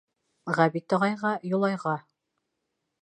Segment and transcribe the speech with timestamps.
[0.59, 1.95] —Ғәбит ағайға, Юлайға.